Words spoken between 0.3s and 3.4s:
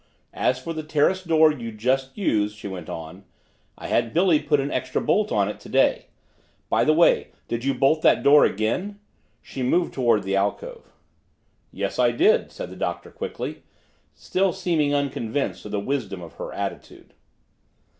"As for the terrace door you just used," she went on,